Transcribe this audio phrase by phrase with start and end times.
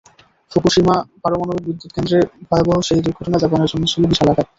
[0.51, 2.19] Fukushima পারমাণবিক বিদ্যুৎকেন্দ্রে
[2.47, 4.47] ভয়াবহ সেই দুর্ঘটনা জাপানের জন্য ছিল বিশাল আঘাত।